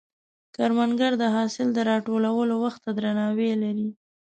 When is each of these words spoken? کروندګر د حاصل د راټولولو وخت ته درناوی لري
کروندګر 0.55 1.11
د 1.21 1.23
حاصل 1.35 1.67
د 1.73 1.79
راټولولو 1.91 2.53
وخت 2.63 2.79
ته 2.85 2.91
درناوی 2.97 3.51
لري 3.63 3.89